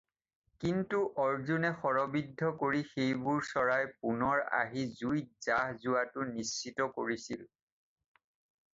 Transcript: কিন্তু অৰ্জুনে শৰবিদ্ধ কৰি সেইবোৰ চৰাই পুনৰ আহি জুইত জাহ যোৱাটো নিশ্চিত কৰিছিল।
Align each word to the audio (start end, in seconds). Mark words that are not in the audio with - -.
কিন্তু 0.61 1.01
অৰ্জুনে 1.23 1.69
শৰবিদ্ধ 1.81 2.49
কৰি 2.63 2.81
সেইবোৰ 2.95 3.45
চৰাই 3.51 3.91
পুনৰ 4.01 4.43
আহি 4.63 4.89
জুইত 5.03 5.49
জাহ 5.49 5.79
যোৱাটো 5.87 6.29
নিশ্চিত 6.35 6.93
কৰিছিল। 7.01 7.49